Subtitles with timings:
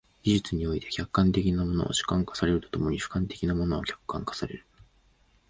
[0.23, 4.65] 技術において、客観的なものは主観化されると共に主観的なものは客観化される。